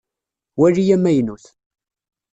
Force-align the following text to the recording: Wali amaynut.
Wali 0.59 0.85
amaynut. 0.95 1.43